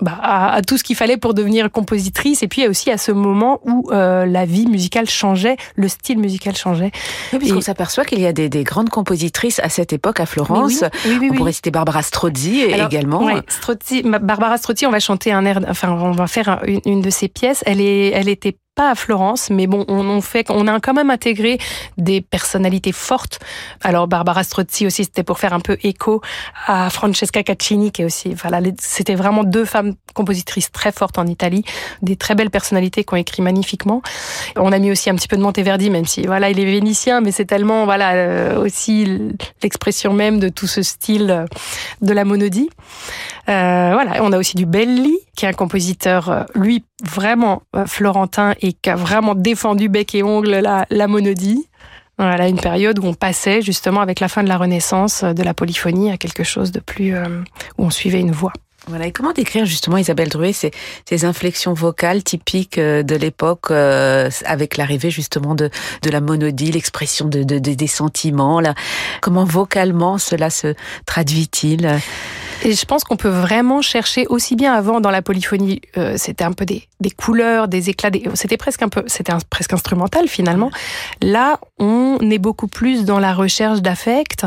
bah, 0.00 0.18
à, 0.20 0.54
à, 0.54 0.62
tout 0.62 0.76
ce 0.76 0.84
qu'il 0.84 0.96
fallait 0.96 1.16
pour 1.16 1.34
devenir 1.34 1.70
compositrice 1.70 2.42
et 2.42 2.48
puis 2.48 2.66
aussi 2.68 2.90
à 2.90 2.98
ce 2.98 3.12
moment 3.12 3.60
où 3.64 3.90
la 3.90 4.44
vie 4.44 4.66
musicale 4.66 5.08
changeait, 5.08 5.56
le 5.76 5.88
style 5.88 6.18
musical 6.18 6.56
changeait. 6.56 6.90
Oui, 7.32 7.38
puisqu'on 7.38 7.60
s'aperçoit 7.60 8.04
qu'il 8.04 8.20
y 8.20 8.26
a 8.26 8.32
des 8.32 8.41
des, 8.48 8.64
grandes 8.64 8.90
compositrices 8.90 9.60
à 9.60 9.68
cette 9.68 9.92
époque 9.92 10.20
à 10.20 10.26
Florence. 10.26 10.84
on 11.06 11.34
pourrait 11.34 11.52
citer 11.52 11.70
Barbara 11.70 12.02
Strozzi 12.02 12.62
également. 12.62 13.28
Strozzi, 13.48 14.02
Barbara 14.02 14.58
Strozzi, 14.58 14.86
on 14.86 14.90
va 14.90 15.00
chanter 15.00 15.32
un 15.32 15.44
air, 15.44 15.60
enfin 15.68 15.90
on 15.92 16.12
va 16.12 16.26
faire 16.26 16.60
une, 16.66 16.80
une 16.84 17.02
de 17.02 17.10
ses 17.10 17.28
pièces. 17.28 17.62
Elle 17.66 17.80
est, 17.80 18.08
elle 18.08 18.28
était 18.28 18.56
pas 18.74 18.90
à 18.90 18.94
Florence, 18.94 19.50
mais 19.50 19.66
bon, 19.66 19.84
on, 19.88 20.18
a 20.66 20.80
quand 20.80 20.94
même 20.94 21.10
intégré 21.10 21.58
des 21.98 22.20
personnalités 22.20 22.92
fortes. 22.92 23.38
Alors 23.82 24.08
Barbara 24.08 24.44
Strozzi 24.44 24.86
aussi, 24.86 25.04
c'était 25.04 25.22
pour 25.22 25.38
faire 25.38 25.52
un 25.52 25.60
peu 25.60 25.76
écho 25.82 26.22
à 26.66 26.88
Francesca 26.88 27.42
Caccini, 27.42 27.92
qui 27.92 28.02
est 28.02 28.04
aussi, 28.04 28.34
voilà, 28.34 28.60
c'était 28.78 29.14
vraiment 29.14 29.44
deux 29.44 29.64
femmes 29.64 29.94
compositrices 30.14 30.72
très 30.72 30.92
fortes 30.92 31.18
en 31.18 31.26
Italie, 31.26 31.64
des 32.00 32.16
très 32.16 32.34
belles 32.34 32.50
personnalités 32.50 33.04
qui 33.04 33.12
ont 33.12 33.18
écrit 33.18 33.42
magnifiquement. 33.42 34.02
On 34.56 34.72
a 34.72 34.78
mis 34.78 34.90
aussi 34.90 35.10
un 35.10 35.14
petit 35.16 35.28
peu 35.28 35.36
de 35.36 35.42
Monteverdi, 35.42 35.90
même 35.90 36.06
si 36.06 36.26
voilà, 36.26 36.50
il 36.50 36.58
est 36.58 36.64
vénitien, 36.64 37.20
mais 37.20 37.32
c'est 37.32 37.44
tellement 37.44 37.84
voilà 37.84 38.12
euh, 38.12 38.62
aussi 38.62 39.18
l'expression 39.62 40.12
même 40.12 40.38
de 40.38 40.48
tout 40.48 40.66
ce 40.66 40.82
style 40.82 41.30
euh, 41.30 41.46
de 42.00 42.12
la 42.12 42.24
monodie. 42.24 42.70
Euh, 43.48 43.90
voilà, 43.92 44.22
on 44.22 44.32
a 44.32 44.38
aussi 44.38 44.56
du 44.56 44.66
Belli, 44.66 45.18
qui 45.36 45.44
est 45.44 45.48
un 45.48 45.52
compositeur, 45.52 46.30
euh, 46.30 46.42
lui, 46.54 46.84
vraiment 47.02 47.62
florentin 47.86 48.54
et 48.64 48.72
qui 48.72 48.90
a 48.90 48.96
vraiment 48.96 49.34
défendu 49.34 49.88
bec 49.88 50.14
et 50.14 50.22
ongle 50.22 50.50
la, 50.50 51.06
monodie. 51.08 51.66
Voilà, 52.18 52.48
une 52.48 52.60
période 52.60 52.98
où 52.98 53.04
on 53.04 53.14
passait 53.14 53.62
justement 53.62 54.00
avec 54.00 54.20
la 54.20 54.28
fin 54.28 54.42
de 54.42 54.48
la 54.48 54.58
Renaissance 54.58 55.24
de 55.24 55.42
la 55.42 55.54
polyphonie 55.54 56.10
à 56.10 56.16
quelque 56.16 56.44
chose 56.44 56.70
de 56.70 56.80
plus 56.80 57.14
où 57.16 57.84
on 57.84 57.90
suivait 57.90 58.20
une 58.20 58.32
voix. 58.32 58.52
Voilà. 58.88 59.06
Et 59.06 59.12
comment 59.12 59.32
décrire 59.32 59.64
justement 59.64 59.96
Isabelle 59.96 60.28
Druet 60.28 60.52
ces, 60.52 60.70
ces 61.08 61.24
inflexions 61.24 61.72
vocales 61.72 62.22
typiques 62.22 62.78
de 62.78 63.14
l'époque 63.14 63.70
avec 63.70 64.76
l'arrivée 64.76 65.10
justement 65.10 65.54
de, 65.54 65.70
de 66.02 66.10
la 66.10 66.20
monodie, 66.20 66.72
l'expression 66.72 67.26
de, 67.28 67.42
de, 67.42 67.58
des 67.58 67.86
sentiments 67.86 68.60
là? 68.60 68.74
Comment 69.20 69.44
vocalement 69.44 70.18
cela 70.18 70.50
se 70.50 70.74
traduit-il? 71.06 72.00
Et 72.64 72.74
je 72.74 72.84
pense 72.84 73.02
qu'on 73.02 73.16
peut 73.16 73.28
vraiment 73.28 73.82
chercher 73.82 74.26
aussi 74.28 74.54
bien 74.54 74.72
avant 74.72 75.00
dans 75.00 75.10
la 75.10 75.20
polyphonie, 75.20 75.80
euh, 75.96 76.14
c'était 76.16 76.44
un 76.44 76.52
peu 76.52 76.64
des, 76.64 76.86
des, 77.00 77.10
couleurs, 77.10 77.66
des 77.66 77.90
éclats, 77.90 78.10
c'était 78.34 78.56
presque 78.56 78.82
un 78.82 78.88
peu, 78.88 79.02
c'était 79.08 79.32
presque 79.50 79.72
instrumental 79.72 80.28
finalement. 80.28 80.70
Là, 81.20 81.58
on 81.80 82.18
est 82.30 82.38
beaucoup 82.38 82.68
plus 82.68 83.04
dans 83.04 83.18
la 83.18 83.34
recherche 83.34 83.82
d'affect. 83.82 84.46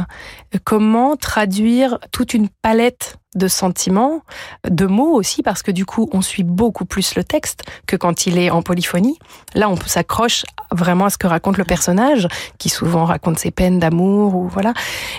Comment 0.64 1.18
traduire 1.18 2.00
toute 2.14 2.34
une 2.34 2.48
palette 2.62 3.18
de 3.36 3.48
sentiments, 3.48 4.22
de 4.68 4.86
mots 4.86 5.14
aussi, 5.14 5.44
parce 5.44 5.62
que 5.62 5.72
du 5.72 5.86
coup, 5.86 6.10
on 6.14 6.22
suit 6.22 6.44
beaucoup 6.44 6.86
plus 6.86 7.16
le 7.16 7.24
texte 7.24 7.64
que 7.86 7.96
quand 7.96 8.26
il 8.26 8.38
est 8.38 8.50
en 8.50 8.62
polyphonie. 8.62 9.20
Là, 9.54 9.70
on 9.70 9.76
s'accroche 9.76 10.46
vraiment 10.72 11.06
à 11.06 11.10
ce 11.10 11.18
que 11.18 11.28
raconte 11.28 11.58
le 11.58 11.66
personnage, 11.66 12.28
qui 12.58 12.70
souvent 12.70 13.06
raconte 13.06 13.38
ses 13.38 13.52
peines 13.52 13.80
d'amour, 13.80 14.36
ou 14.36 14.48
voilà. 14.48 14.74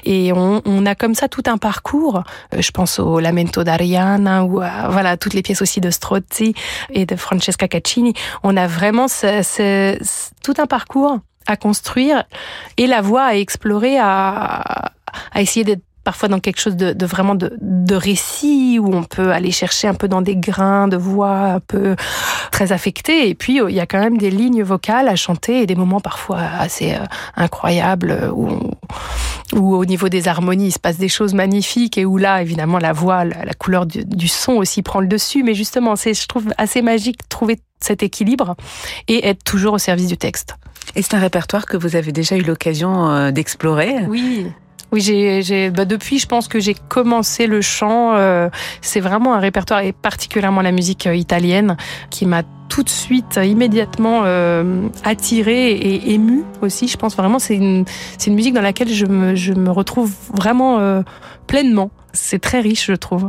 Et 0.04 0.32
on, 0.32 0.62
on, 0.64 0.86
a 0.86 0.94
comme 0.94 1.14
ça 1.14 1.28
tout 1.28 1.42
un 1.46 1.58
parcours. 1.58 2.22
Euh, 2.54 2.62
je 2.62 2.70
pense 2.70 2.98
au 2.98 3.20
Lamento 3.20 3.64
d'Ariana, 3.64 4.44
ou 4.44 4.60
à, 4.60 4.88
voilà, 4.88 5.16
toutes 5.16 5.34
les 5.34 5.42
pièces 5.42 5.62
aussi 5.62 5.80
de 5.80 5.90
Strozzi 5.90 6.54
et 6.90 7.06
de 7.06 7.16
Francesca 7.16 7.68
Caccini. 7.68 8.14
On 8.42 8.56
a 8.56 8.66
vraiment 8.66 9.08
ce, 9.08 9.42
ce, 9.42 9.98
tout 10.42 10.54
un 10.58 10.66
parcours 10.66 11.18
à 11.46 11.56
construire 11.56 12.24
et 12.76 12.86
la 12.86 13.00
voix 13.00 13.22
à 13.22 13.34
explorer, 13.34 13.98
à, 13.98 14.92
à 15.32 15.42
essayer 15.42 15.64
d'être 15.64 15.82
parfois 16.06 16.28
dans 16.28 16.38
quelque 16.38 16.60
chose 16.60 16.76
de, 16.76 16.92
de 16.92 17.04
vraiment 17.04 17.34
de, 17.34 17.58
de, 17.60 17.94
récit 17.96 18.78
où 18.80 18.94
on 18.94 19.02
peut 19.02 19.32
aller 19.32 19.50
chercher 19.50 19.88
un 19.88 19.94
peu 19.94 20.06
dans 20.06 20.22
des 20.22 20.36
grains 20.36 20.86
de 20.86 20.96
voix 20.96 21.54
un 21.54 21.58
peu 21.58 21.96
très 22.52 22.70
affectés. 22.70 23.28
Et 23.28 23.34
puis 23.34 23.58
il 23.68 23.74
y 23.74 23.80
a 23.80 23.86
quand 23.86 23.98
même 23.98 24.16
des 24.16 24.30
lignes 24.30 24.62
vocales 24.62 25.08
à 25.08 25.16
chanter 25.16 25.62
et 25.62 25.66
des 25.66 25.74
moments 25.74 25.98
parfois 25.98 26.42
assez 26.60 26.94
euh, 26.94 27.04
incroyables 27.34 28.30
où, 28.32 28.48
où 29.52 29.74
au 29.74 29.84
niveau 29.84 30.08
des 30.08 30.28
harmonies 30.28 30.68
il 30.68 30.72
se 30.72 30.78
passe 30.78 30.96
des 30.96 31.08
choses 31.08 31.34
magnifiques 31.34 31.98
et 31.98 32.04
où 32.04 32.18
là 32.18 32.40
évidemment 32.40 32.78
la 32.78 32.92
voix, 32.92 33.24
la, 33.24 33.44
la 33.44 33.54
couleur 33.54 33.84
du, 33.84 34.04
du, 34.04 34.28
son 34.28 34.52
aussi 34.52 34.82
prend 34.82 35.00
le 35.00 35.08
dessus. 35.08 35.42
Mais 35.42 35.54
justement, 35.54 35.96
c'est 35.96 36.14
je 36.14 36.28
trouve 36.28 36.54
assez 36.56 36.82
magique 36.82 37.18
de 37.18 37.28
trouver 37.28 37.58
cet 37.80 38.04
équilibre 38.04 38.54
et 39.08 39.26
être 39.26 39.42
toujours 39.42 39.74
au 39.74 39.78
service 39.78 40.06
du 40.06 40.16
texte. 40.16 40.54
Et 40.94 41.02
c'est 41.02 41.14
un 41.14 41.20
répertoire 41.20 41.66
que 41.66 41.76
vous 41.76 41.96
avez 41.96 42.12
déjà 42.12 42.36
eu 42.36 42.42
l'occasion 42.42 43.10
euh, 43.10 43.32
d'explorer? 43.32 44.06
Oui. 44.06 44.46
Oui, 44.96 45.02
j'ai, 45.02 45.68
bah 45.68 45.84
depuis, 45.84 46.18
je 46.18 46.26
pense 46.26 46.48
que 46.48 46.58
j'ai 46.58 46.72
commencé 46.72 47.46
le 47.46 47.60
chant. 47.60 48.14
Euh, 48.14 48.48
c'est 48.80 49.00
vraiment 49.00 49.34
un 49.34 49.40
répertoire, 49.40 49.80
et 49.80 49.92
particulièrement 49.92 50.62
la 50.62 50.72
musique 50.72 51.06
euh, 51.06 51.14
italienne, 51.14 51.76
qui 52.08 52.24
m'a 52.24 52.44
tout 52.70 52.82
de 52.82 52.88
suite, 52.88 53.38
immédiatement 53.44 54.22
euh, 54.24 54.88
attirée 55.04 55.72
et 55.72 56.14
émue 56.14 56.44
aussi. 56.62 56.88
Je 56.88 56.96
pense 56.96 57.14
vraiment 57.14 57.38
c'est 57.38 57.56
une, 57.56 57.84
c'est 58.16 58.30
une 58.30 58.36
musique 58.36 58.54
dans 58.54 58.62
laquelle 58.62 58.88
je 58.88 59.04
me, 59.04 59.34
je 59.34 59.52
me 59.52 59.70
retrouve 59.70 60.14
vraiment 60.32 60.78
euh, 60.78 61.02
pleinement. 61.46 61.90
C'est 62.14 62.38
très 62.38 62.60
riche, 62.60 62.86
je 62.86 62.94
trouve. 62.94 63.28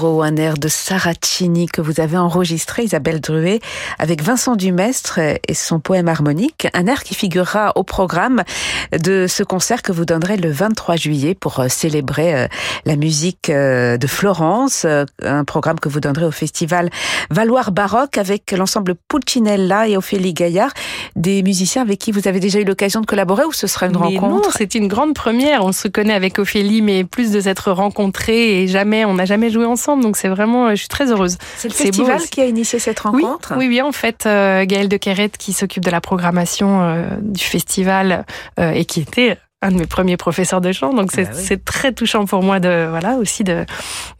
Un 0.00 0.36
air 0.36 0.56
de 0.58 0.68
Saracini 0.68 1.66
que 1.66 1.80
vous 1.80 1.98
avez 1.98 2.16
enregistré, 2.16 2.84
Isabelle 2.84 3.20
Druet, 3.20 3.58
avec 3.98 4.22
Vincent 4.22 4.54
Dumestre 4.54 5.18
et 5.18 5.54
son 5.54 5.80
poème 5.80 6.06
harmonique, 6.06 6.68
un 6.72 6.86
air 6.86 7.02
qui 7.02 7.16
figurera 7.16 7.72
au 7.74 7.82
programme 7.82 8.44
de 8.92 9.26
ce 9.28 9.42
concert 9.42 9.82
que 9.82 9.90
vous 9.90 10.04
donnerez 10.04 10.36
le 10.36 10.52
23 10.52 10.94
juillet 10.94 11.34
pour 11.34 11.64
célébrer 11.68 12.46
la 12.86 12.94
musique 12.94 13.50
de 13.50 14.06
Florence, 14.06 14.86
un 15.24 15.44
programme 15.44 15.80
que 15.80 15.88
vous 15.88 15.98
donnerez 15.98 16.26
au 16.26 16.30
festival 16.30 16.90
Valoir 17.30 17.72
Baroque 17.72 18.18
avec 18.18 18.52
l'ensemble 18.52 18.94
Pulcinella 19.08 19.88
et 19.88 19.96
Ophélie 19.96 20.32
Gaillard, 20.32 20.74
des 21.16 21.42
musiciens 21.42 21.82
avec 21.82 21.98
qui 21.98 22.12
vous 22.12 22.28
avez 22.28 22.38
déjà 22.38 22.60
eu 22.60 22.64
l'occasion 22.64 23.00
de 23.00 23.06
collaborer 23.06 23.44
ou 23.46 23.52
ce 23.52 23.66
sera 23.66 23.86
une 23.86 23.98
mais 23.98 24.16
rencontre? 24.18 24.46
Non, 24.46 24.52
c'est 24.56 24.76
une 24.76 24.86
grande 24.86 25.14
première. 25.14 25.64
On 25.64 25.72
se 25.72 25.88
connaît 25.88 26.14
avec 26.14 26.38
Ophélie, 26.38 26.82
mais 26.82 27.02
plus 27.02 27.32
de 27.32 27.40
s'être 27.40 27.72
rencontrés 27.72 28.62
et 28.62 28.68
jamais, 28.68 29.04
on 29.04 29.14
n'a 29.14 29.24
jamais 29.24 29.50
joué 29.50 29.64
ensemble. 29.64 29.87
Donc 29.96 30.16
c'est 30.16 30.28
vraiment, 30.28 30.70
je 30.70 30.76
suis 30.76 30.88
très 30.88 31.10
heureuse. 31.10 31.38
C'est 31.56 31.68
le 31.68 31.74
festival 31.74 32.20
qui 32.22 32.40
a 32.40 32.46
initié 32.46 32.78
cette 32.78 33.00
rencontre? 33.00 33.52
Oui, 33.52 33.66
oui, 33.66 33.68
oui 33.68 33.82
en 33.82 33.92
fait, 33.92 34.26
euh, 34.26 34.64
Gaëlle 34.64 34.88
de 34.88 34.96
Quérette 34.96 35.36
qui 35.36 35.52
s'occupe 35.52 35.84
de 35.84 35.90
la 35.90 36.00
programmation 36.00 36.82
euh, 36.82 37.06
du 37.20 37.44
festival 37.44 38.24
euh, 38.58 38.72
et 38.72 38.84
qui 38.84 39.00
était 39.00 39.38
un 39.60 39.72
de 39.72 39.76
mes 39.76 39.86
premiers 39.86 40.16
professeurs 40.16 40.60
de 40.60 40.70
chant, 40.70 40.92
donc 40.94 41.10
c'est 41.10 41.24
Bah 41.24 41.30
oui. 41.34 41.42
c'est 41.44 41.64
très 41.64 41.92
touchant 41.92 42.26
pour 42.26 42.44
moi 42.44 42.60
de 42.60 42.86
voilà 42.88 43.16
aussi 43.16 43.42
de 43.42 43.66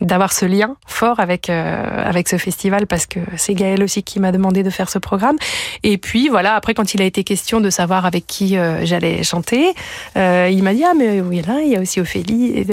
d'avoir 0.00 0.32
ce 0.32 0.44
lien 0.46 0.76
fort 0.86 1.20
avec 1.20 1.48
euh, 1.48 2.04
avec 2.04 2.28
ce 2.28 2.38
festival 2.38 2.88
parce 2.88 3.06
que 3.06 3.20
c'est 3.36 3.54
Gaël 3.54 3.82
aussi 3.84 4.02
qui 4.02 4.18
m'a 4.18 4.32
demandé 4.32 4.64
de 4.64 4.70
faire 4.70 4.88
ce 4.90 4.98
programme. 4.98 5.36
Et 5.84 5.96
puis 5.96 6.28
voilà, 6.28 6.54
après 6.56 6.74
quand 6.74 6.92
il 6.94 7.02
a 7.02 7.04
été 7.04 7.22
question 7.22 7.60
de 7.60 7.70
savoir 7.70 8.04
avec 8.04 8.26
qui 8.26 8.58
euh, 8.58 8.84
j'allais 8.84 9.22
chanter, 9.22 9.74
euh, 10.16 10.48
il 10.50 10.64
m'a 10.64 10.74
dit 10.74 10.82
ah 10.84 10.94
mais 10.96 11.20
oui 11.20 11.40
là? 11.42 11.60
Il 11.62 11.68
y 11.70 11.76
a 11.76 11.80
aussi 11.80 12.00
Ophélie. 12.00 12.58
Et 12.58 12.66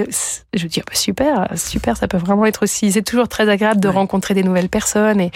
je 0.54 0.66
dis 0.66 0.80
ah, 0.80 0.84
bah, 0.88 0.94
super 0.96 1.48
super 1.54 1.96
ça 1.96 2.08
peut 2.08 2.18
vraiment 2.18 2.46
être 2.46 2.64
aussi 2.64 2.90
c'est 2.90 3.02
toujours 3.02 3.28
très 3.28 3.48
agréable 3.48 3.80
de 3.80 3.88
Ouais. 3.88 3.94
rencontrer 3.94 4.34
des 4.34 4.42
nouvelles 4.42 4.68
personnes 4.68 5.20
et 5.20 5.30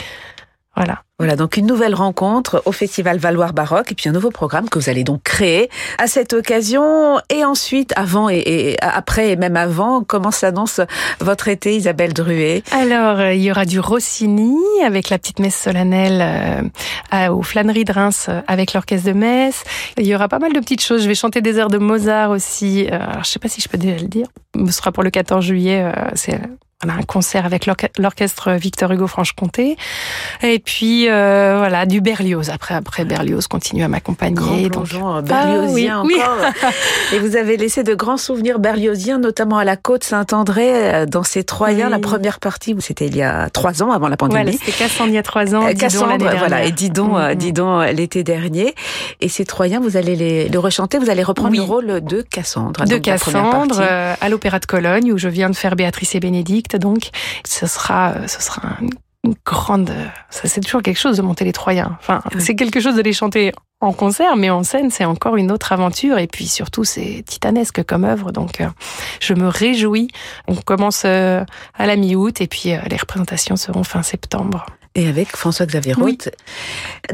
voilà. 0.74 1.02
Voilà, 1.20 1.36
donc 1.36 1.58
une 1.58 1.66
nouvelle 1.66 1.94
rencontre 1.94 2.62
au 2.64 2.72
Festival 2.72 3.18
Valoir 3.18 3.52
Baroque 3.52 3.92
et 3.92 3.94
puis 3.94 4.08
un 4.08 4.12
nouveau 4.12 4.30
programme 4.30 4.70
que 4.70 4.78
vous 4.78 4.88
allez 4.88 5.04
donc 5.04 5.22
créer 5.22 5.68
à 5.98 6.06
cette 6.06 6.32
occasion. 6.32 7.18
Et 7.28 7.44
ensuite, 7.44 7.92
avant 7.94 8.30
et, 8.30 8.78
après 8.80 9.30
et 9.32 9.36
même 9.36 9.56
avant, 9.56 10.02
comment 10.02 10.30
s'annonce 10.30 10.80
votre 11.20 11.48
été, 11.48 11.76
Isabelle 11.76 12.14
Druet? 12.14 12.62
Alors, 12.72 13.20
euh, 13.20 13.34
il 13.34 13.42
y 13.42 13.50
aura 13.50 13.66
du 13.66 13.80
Rossini 13.80 14.56
avec 14.82 15.10
la 15.10 15.18
petite 15.18 15.40
messe 15.40 15.56
solennelle 15.56 16.70
euh, 17.12 17.28
aux 17.28 17.42
Flâneries 17.42 17.84
de 17.84 17.92
Reims 17.92 18.26
euh, 18.30 18.40
avec 18.48 18.72
l'orchestre 18.72 19.06
de 19.08 19.12
Metz. 19.12 19.62
Il 19.98 20.06
y 20.06 20.14
aura 20.14 20.28
pas 20.28 20.38
mal 20.38 20.54
de 20.54 20.58
petites 20.60 20.82
choses. 20.82 21.02
Je 21.02 21.08
vais 21.08 21.14
chanter 21.14 21.42
des 21.42 21.58
airs 21.58 21.68
de 21.68 21.76
Mozart 21.76 22.30
aussi. 22.30 22.86
Euh, 22.90 22.94
alors, 22.98 23.24
je 23.24 23.28
sais 23.28 23.38
pas 23.38 23.48
si 23.48 23.60
je 23.60 23.68
peux 23.68 23.76
déjà 23.76 23.98
le 24.00 24.08
dire. 24.08 24.26
Ce 24.66 24.72
sera 24.72 24.90
pour 24.90 25.02
le 25.02 25.10
14 25.10 25.44
juillet. 25.44 25.84
C'est 26.14 26.40
un 26.88 27.02
concert 27.02 27.44
avec 27.44 27.66
l'orche- 27.66 27.90
l'orchestre 27.98 28.52
Victor 28.52 28.90
Hugo 28.92 29.06
Franche-Comté. 29.06 29.76
Et 30.42 30.58
puis, 30.60 31.09
euh, 31.10 31.56
voilà, 31.58 31.86
du 31.86 32.00
Berlioz. 32.00 32.50
Après, 32.50 32.74
après 32.74 33.04
Berlioz 33.04 33.46
continue 33.46 33.82
à 33.82 33.86
Grand 33.86 33.92
m'accompagner. 33.92 34.68
Donc, 34.70 34.88
berliozien 35.24 36.00
Ah, 36.00 36.02
oui, 36.04 36.12
oui. 36.14 36.20
encore. 36.22 36.38
et 37.12 37.18
vous 37.18 37.36
avez 37.36 37.56
laissé 37.56 37.82
de 37.82 37.94
grands 37.94 38.16
souvenirs 38.16 38.58
berlioziens, 38.58 39.18
notamment 39.18 39.58
à 39.58 39.64
la 39.64 39.76
côte 39.76 40.04
Saint-André, 40.04 40.70
euh, 40.72 41.06
dans 41.06 41.22
ces 41.22 41.44
Troyens. 41.44 41.86
Oui. 41.86 41.90
La 41.92 41.98
première 41.98 42.40
partie, 42.40 42.74
c'était 42.80 43.06
il 43.06 43.16
y 43.16 43.22
a 43.22 43.50
trois 43.50 43.82
ans, 43.82 43.90
avant 43.92 44.08
la 44.08 44.16
voilà, 44.18 44.34
pandémie. 44.44 44.58
c'était 44.58 44.72
Cassandre 44.78 45.10
il 45.10 45.14
y 45.14 45.18
a 45.18 45.22
trois 45.22 45.54
ans. 45.54 45.64
Euh, 45.66 45.68
Didon 45.72 45.80
Cassandre, 45.80 46.36
voilà, 46.38 46.64
et 46.64 46.72
Didon. 46.72 47.34
Didon 47.34 47.80
euh, 47.80 47.92
l'été 47.92 48.22
dernier. 48.24 48.74
Et 49.20 49.28
ces 49.28 49.44
Troyens, 49.44 49.80
vous 49.80 49.96
allez 49.96 50.16
les, 50.16 50.48
le 50.48 50.58
rechanter, 50.58 50.98
vous 50.98 51.10
allez 51.10 51.22
reprendre 51.22 51.54
le 51.56 51.62
rôle 51.62 52.00
de 52.02 52.22
Cassandre. 52.22 52.84
de 52.84 52.90
donc 52.94 53.02
Cassandre 53.02 53.80
à 53.80 54.28
l'Opéra 54.28 54.58
de 54.58 54.66
Cologne 54.66 55.12
où 55.12 55.18
je 55.18 55.28
viens 55.28 55.50
de 55.50 55.56
faire 55.56 55.76
Béatrice 55.76 56.14
et 56.14 56.20
Bénédicte. 56.20 56.76
Donc, 56.76 57.08
ce 57.46 57.66
sera, 57.66 58.14
ce 58.26 58.40
sera 58.42 58.62
un- 58.68 58.86
une 59.24 59.34
grande. 59.44 59.92
Ça, 60.30 60.48
c'est 60.48 60.60
toujours 60.60 60.82
quelque 60.82 60.98
chose 60.98 61.16
de 61.18 61.22
monter 61.22 61.44
les 61.44 61.52
Troyens. 61.52 61.96
Enfin, 62.00 62.22
Oui. 62.34 62.40
c'est 62.40 62.54
quelque 62.54 62.80
chose 62.80 62.94
de 62.96 63.02
les 63.02 63.12
chanter 63.12 63.52
en 63.82 63.92
concert, 63.92 64.36
mais 64.36 64.50
en 64.50 64.62
scène, 64.62 64.90
c'est 64.90 65.04
encore 65.04 65.36
une 65.36 65.50
autre 65.52 65.72
aventure. 65.72 66.18
Et 66.18 66.26
puis 66.26 66.46
surtout, 66.46 66.84
c'est 66.84 67.22
titanesque 67.26 67.82
comme 67.84 68.04
œuvre. 68.04 68.30
Donc, 68.32 68.60
euh, 68.60 68.66
je 69.20 69.34
me 69.34 69.48
réjouis. 69.48 70.08
On 70.48 70.54
commence 70.54 71.02
euh, 71.06 71.44
à 71.78 71.86
la 71.86 71.96
mi-août 71.96 72.40
et 72.40 72.46
puis 72.46 72.72
euh, 72.72 72.78
les 72.90 72.96
représentations 72.96 73.56
seront 73.56 73.84
fin 73.84 74.02
septembre. 74.02 74.66
Et 74.96 75.06
avec 75.06 75.28
François-Xavier 75.36 75.94
Oui. 75.98 76.18
Roth. 76.20 76.30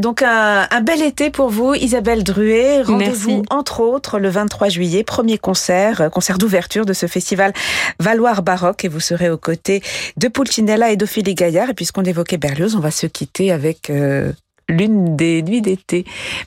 Donc 0.00 0.22
un, 0.22 0.66
un 0.70 0.80
bel 0.80 1.02
été 1.02 1.30
pour 1.30 1.50
vous, 1.50 1.74
Isabelle 1.74 2.24
Druet. 2.24 2.82
Rendez-vous 2.82 3.42
entre 3.50 3.80
autres 3.80 4.18
le 4.18 4.30
23 4.30 4.70
juillet, 4.70 5.04
premier 5.04 5.36
concert, 5.36 6.00
euh, 6.00 6.08
concert 6.08 6.38
d'ouverture 6.38 6.86
de 6.86 6.94
ce 6.94 7.06
festival 7.06 7.52
Valoir 8.00 8.42
Baroque. 8.42 8.84
Et 8.86 8.88
vous 8.88 9.00
serez 9.00 9.28
aux 9.28 9.36
côtés 9.36 9.82
de 10.16 10.28
Pulcinella 10.28 10.90
et 10.90 10.96
d'Ophélie 10.96 11.34
Gaillard. 11.34 11.70
Et 11.70 11.74
puisqu'on 11.74 12.04
évoquait 12.04 12.38
Berlioz, 12.38 12.76
on 12.76 12.80
va 12.80 12.90
se 12.90 13.06
quitter 13.06 13.52
avec 13.52 13.90
euh, 13.90 14.32
l'une 14.70 15.14
des 15.14 15.42
nuits 15.42 15.60
d'été. 15.62 16.06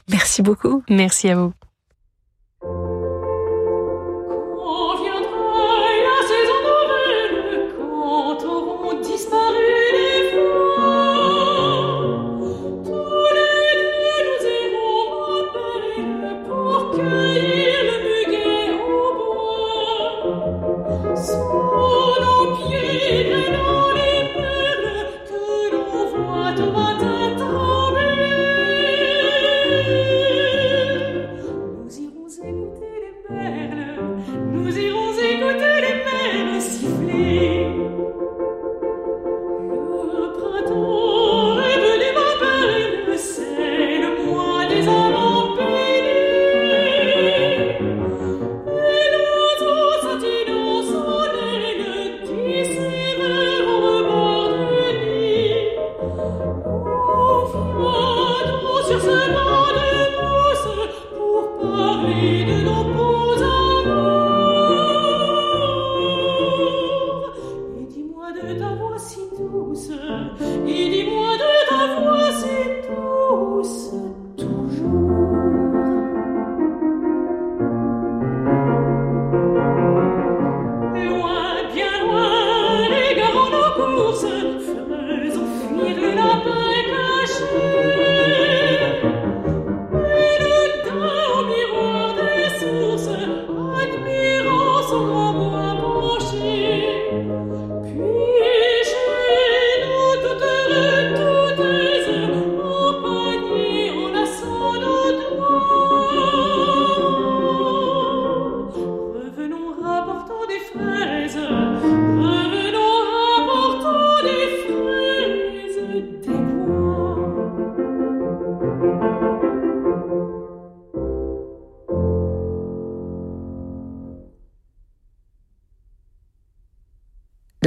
Merci 0.10 0.42
beaucoup. 0.42 0.84
Merci 0.90 1.30
à 1.30 1.36
vous. 1.36 2.99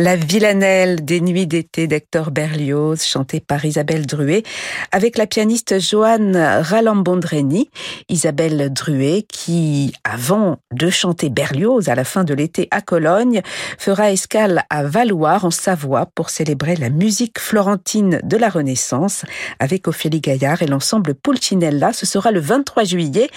La 0.02 0.16
villanelle 0.16 1.04
des 1.04 1.20
nuits 1.20 1.46
d'été 1.46 1.86
d'Hector 1.86 2.32
Berlioz, 2.32 3.04
chantée 3.04 3.38
par 3.38 3.64
Isabelle 3.64 4.04
Druet, 4.04 4.42
avec 4.90 5.16
la 5.16 5.28
pianiste 5.28 5.78
Joanne 5.78 6.36
Ralambondreni. 6.36 7.70
Isabelle 8.08 8.72
Druet, 8.72 9.24
qui, 9.28 9.92
avant 10.02 10.58
de 10.72 10.90
chanter 10.90 11.30
Berlioz 11.30 11.88
à 11.88 11.94
la 11.94 12.02
fin 12.02 12.24
de 12.24 12.34
l'été 12.34 12.66
à 12.72 12.80
Cologne, 12.80 13.42
fera 13.78 14.10
escale 14.10 14.64
à 14.70 14.82
Valoir, 14.82 15.44
en 15.44 15.52
Savoie, 15.52 16.06
pour 16.16 16.30
célébrer 16.30 16.74
la 16.74 16.90
musique 16.90 17.38
florentine 17.38 18.18
de 18.24 18.36
la 18.36 18.48
Renaissance, 18.48 19.22
avec 19.60 19.86
Ophélie 19.86 20.20
Gaillard 20.20 20.62
et 20.62 20.66
l'ensemble 20.66 21.14
Pulcinella. 21.14 21.92
Ce 21.92 22.06
sera 22.06 22.32
le 22.32 22.40
23 22.40 22.82
juillet, 22.82 23.30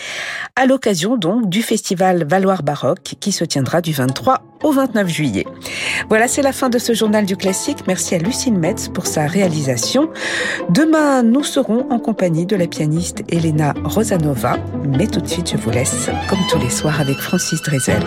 à 0.56 0.65
l'occasion 0.65 1.15
donc 1.15 1.47
du 1.47 1.62
festival 1.62 2.25
Valoir 2.28 2.63
Baroque, 2.63 3.17
qui 3.19 3.32
se 3.32 3.43
tiendra 3.43 3.82
du 3.82 3.93
23 3.93 4.41
au 4.63 4.71
29 4.71 5.08
juillet 5.08 5.45
fin 6.56 6.70
de 6.70 6.80
ce 6.80 6.94
journal 6.94 7.26
du 7.26 7.36
classique. 7.36 7.80
Merci 7.86 8.15
à 8.15 8.18
Lucine 8.18 8.58
Metz 8.58 8.88
pour 8.88 9.08
sa 9.08 9.28
réalisation. 9.28 10.10
Demain, 10.70 11.22
nous 11.22 11.44
serons 11.44 11.86
en 11.91 12.00
compagnie 12.00 12.46
de 12.46 12.56
la 12.56 12.65
pianiste 12.65 13.24
Elena 13.28 13.74
Rosanova. 13.84 14.56
Mais 14.98 15.08
tout 15.08 15.20
de 15.20 15.28
suite, 15.28 15.52
je 15.52 15.58
vous 15.58 15.70
laisse, 15.70 16.10
comme 16.30 16.39
tous 16.50 16.60
les 16.60 16.70
soirs, 16.70 17.02
avec 17.02 17.18
Francis 17.18 17.62
Drezel. 17.62 18.02